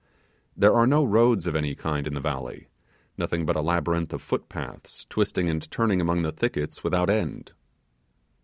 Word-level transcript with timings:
There 0.57 0.73
are 0.73 0.87
no 0.87 1.03
roads 1.05 1.45
of 1.45 1.55
any 1.55 1.75
kind 1.75 2.07
in 2.07 2.15
the 2.15 2.19
valley. 2.21 2.69
Nothing 3.19 3.45
but 3.45 3.55
a 3.55 3.61
labyrinth 3.61 4.11
of 4.13 4.21
footpaths 4.23 5.05
twisting 5.11 5.47
and 5.47 5.69
turning 5.69 6.01
among 6.01 6.23
the 6.23 6.31
thickets 6.31 6.83
without 6.83 7.11
end. 7.11 7.51